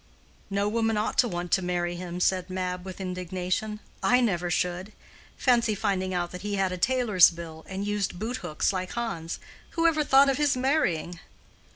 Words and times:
"No 0.49 0.67
woman 0.67 0.97
ought 0.97 1.19
to 1.19 1.27
want 1.27 1.53
him 1.53 1.55
to 1.57 1.67
marry 1.67 1.95
him," 1.95 2.19
said 2.19 2.49
Mab, 2.49 2.85
with 2.85 2.99
indignation. 2.99 3.79
"I 4.01 4.19
never 4.19 4.49
should. 4.49 4.93
Fancy 5.37 5.75
finding 5.75 6.11
out 6.11 6.31
that 6.31 6.41
he 6.41 6.55
had 6.55 6.71
a 6.71 6.77
tailor's 6.79 7.29
bill, 7.29 7.63
and 7.69 7.85
used 7.85 8.17
boot 8.17 8.37
hooks, 8.37 8.73
like 8.73 8.93
Hans. 8.93 9.37
Who 9.77 9.85
ever 9.85 10.03
thought 10.03 10.27
of 10.27 10.37
his 10.37 10.57
marrying?" 10.57 11.19